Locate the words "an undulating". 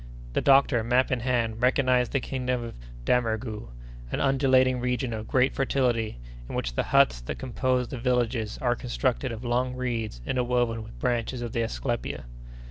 4.11-4.79